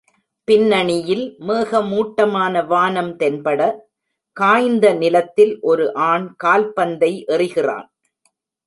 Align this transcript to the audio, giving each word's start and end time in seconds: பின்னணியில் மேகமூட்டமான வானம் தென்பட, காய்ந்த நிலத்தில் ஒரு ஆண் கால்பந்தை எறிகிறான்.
பின்னணியில் 0.47 1.35
மேகமூட்டமான 1.39 2.63
வானம் 2.65 3.13
தென்பட, 3.17 3.59
காய்ந்த 4.37 4.93
நிலத்தில் 4.93 5.53
ஒரு 5.61 5.87
ஆண் 5.93 6.27
கால்பந்தை 6.43 7.13
எறிகிறான். 7.27 7.87